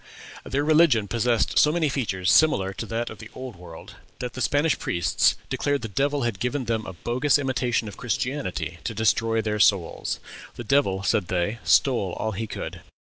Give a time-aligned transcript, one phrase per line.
[0.43, 4.41] Their religion possessed so many features similar to those of the Old World, that the
[4.41, 9.43] Spanish priests declared the devil had given them a bogus imitation of Christianity to destroy
[9.43, 10.19] their souls.
[10.55, 12.81] "The devil," said they, "stole all he could."